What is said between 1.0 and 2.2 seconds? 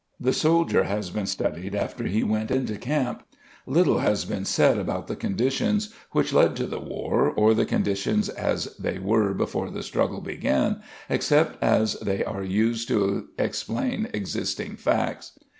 been studied after